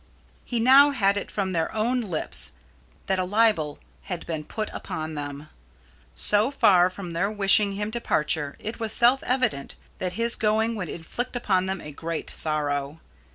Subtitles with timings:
[0.43, 2.53] He now had it from their own lips
[3.05, 5.47] that a libel had been put upon them.
[6.15, 10.89] So far from their wishing his departure, it was self evident that his going would
[10.89, 12.99] inflict upon them a great sorrow.